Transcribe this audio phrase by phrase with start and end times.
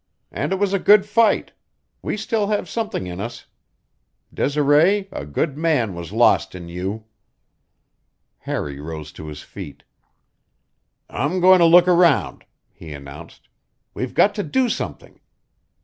[0.31, 1.51] "And it was a good fight.
[2.01, 3.45] We still have something in us.
[4.33, 7.03] Desiree, a good man was lost in you."
[8.39, 9.83] Harry rose to his feet.
[11.07, 13.47] "I'm going to look round," he announced.
[13.93, 15.19] "We've got to do something.